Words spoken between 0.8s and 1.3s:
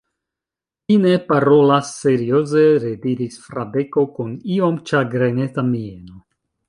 Vi ne